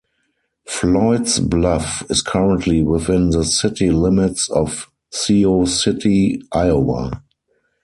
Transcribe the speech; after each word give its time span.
Floyd's 0.65 1.39
Bluff 1.39 2.01
is 2.09 2.23
currently 2.23 2.81
within 2.81 3.29
the 3.29 3.45
city 3.45 3.91
limits 3.91 4.49
of 4.49 4.89
Sioux 5.11 5.67
City, 5.67 6.41
Iowa. 6.51 7.21